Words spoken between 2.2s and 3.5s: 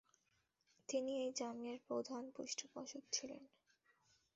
পৃষ্ঠপোষক ছিলেন।